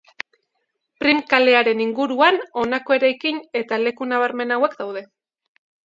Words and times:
Prim 1.03 1.19
kalearen 1.33 1.83
inguruan 1.85 2.41
honako 2.63 2.99
eraikin 2.99 3.41
eta 3.63 3.81
leku 3.87 4.11
nabarmen 4.15 4.57
hauek 4.59 4.79
daude. 4.85 5.07